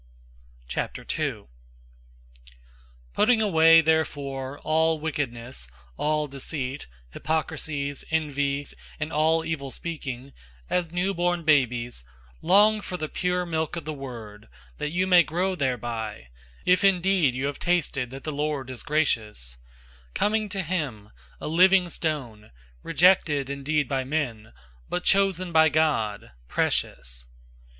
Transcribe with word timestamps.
002:001 0.67 1.47
Putting 3.13 3.39
away 3.39 3.81
therefore 3.81 4.57
all 4.61 4.99
wickedness, 4.99 5.69
all 5.95 6.27
deceit, 6.27 6.87
hypocrisies, 7.11 8.03
envies, 8.09 8.73
and 8.99 9.13
all 9.13 9.45
evil 9.45 9.69
speaking, 9.69 10.29
002:002 10.71 10.71
as 10.71 10.91
newborn 10.91 11.43
babies, 11.43 12.03
long 12.41 12.81
for 12.81 12.97
the 12.97 13.07
pure 13.07 13.45
milk 13.45 13.75
of 13.75 13.85
the 13.85 13.93
Word, 13.93 14.49
that 14.79 14.89
you 14.89 15.05
may 15.05 15.21
grow 15.21 15.53
thereby, 15.53 16.29
002:003 16.65 16.65
if 16.65 16.83
indeed 16.83 17.35
you 17.35 17.45
have 17.45 17.59
tasted 17.59 18.09
that 18.09 18.23
the 18.23 18.31
Lord 18.31 18.71
is 18.71 18.81
gracious: 18.81 19.57
002:004 20.13 20.13
coming 20.15 20.49
to 20.49 20.63
him, 20.63 21.11
a 21.39 21.47
living 21.47 21.87
stone, 21.89 22.49
rejected 22.81 23.51
indeed 23.51 23.87
by 23.87 24.03
men, 24.03 24.51
but 24.89 25.03
chosen 25.03 25.51
by 25.51 25.69
God, 25.69 26.31
precious. 26.47 27.27